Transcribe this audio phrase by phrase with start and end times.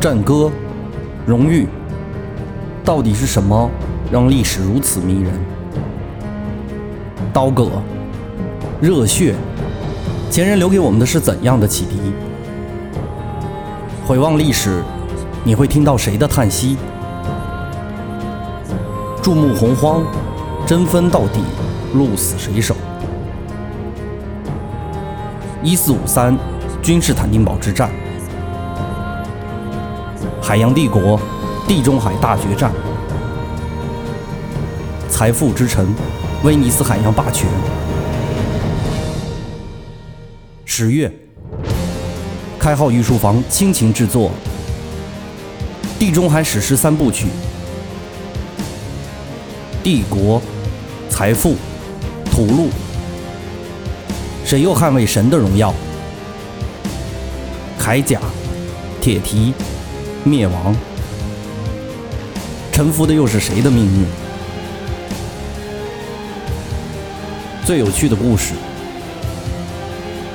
[0.00, 0.48] 战歌、
[1.26, 1.66] 荣誉，
[2.84, 3.68] 到底是什么
[4.12, 5.32] 让历史如此迷人？
[7.32, 7.68] 刀戈、
[8.80, 9.34] 热血，
[10.30, 11.98] 前人留给我们的是怎样的启迪？
[14.06, 14.84] 回望历史，
[15.42, 16.76] 你会听到谁的叹息？
[19.20, 20.04] 注目洪荒，
[20.64, 21.40] 争分到底，
[21.94, 22.76] 鹿死谁手？
[25.60, 26.38] 一四五三，
[26.80, 27.90] 君士坦丁堡之战。
[30.48, 31.20] 海洋帝国，
[31.66, 32.72] 地中海大决战，
[35.10, 35.94] 财富之城，
[36.42, 37.46] 威尼斯海洋霸权。
[40.64, 41.12] 十月，
[42.58, 44.30] 开号御书房倾情制作
[45.98, 47.26] 《地中海史诗三部曲》：
[49.82, 50.40] 帝国、
[51.10, 51.56] 财富、
[52.32, 52.70] 土路。
[54.46, 55.74] 谁又捍卫神的荣耀？
[57.78, 58.18] 铠甲、
[59.02, 59.52] 铁蹄。
[60.28, 60.76] 灭亡，
[62.70, 64.04] 臣服的又是谁的命运？
[67.64, 68.52] 最有趣的故事，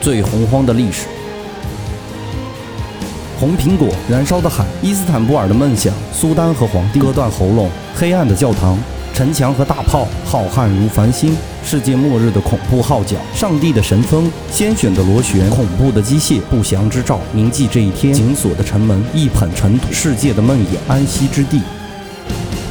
[0.02, 1.05] 最洪荒的历史。
[3.39, 8.78] 红苹果，燃烧的海，伊斯坦布尔的梦想，苏丹和皇帝，割断喉咙，黑暗的教堂。
[9.14, 11.31] 城墙和大炮，浩瀚如繁星；
[11.64, 17.19] 世界末日的恐怖号角，上帝的神风，鲜血的螺旋，恐怖的机械，不祥之兆。
[17.31, 21.61] 铭记这一天，紧锁的城门，一捧尘土，世界的梦魇，安息之地。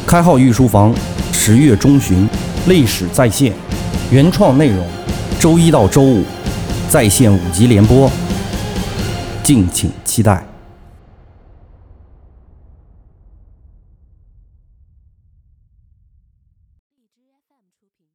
[0.05, 0.93] 开号御书房，
[1.33, 2.29] 十月中旬，
[2.67, 3.53] 历史再现，
[4.11, 4.85] 原创内容，
[5.39, 6.25] 周一到周五
[6.91, 8.11] 在线五集联播，
[9.45, 10.52] 敬请期待。
[17.61, 18.06] m 出品。